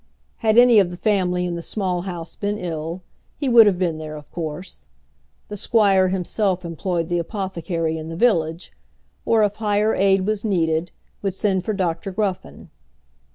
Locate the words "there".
3.99-4.15